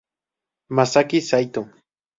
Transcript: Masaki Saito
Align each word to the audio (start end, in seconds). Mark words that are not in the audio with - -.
Masaki 0.69 1.21
Saito 1.21 1.61